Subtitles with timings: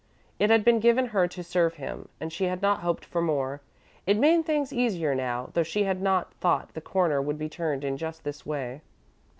[0.39, 3.61] It had been given her to serve him, and she had not hoped for more.
[4.07, 7.83] It made things easier now, though she had not thought the corner would be turned
[7.83, 8.81] in just this way.